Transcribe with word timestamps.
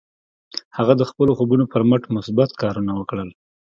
هغه 0.77 0.93
د 0.97 1.03
خپلو 1.09 1.31
خوبونو 1.37 1.65
پر 1.71 1.81
مټ 1.89 2.03
مثبت 2.17 2.49
کارونه 2.61 2.91
وکړل 2.95 3.29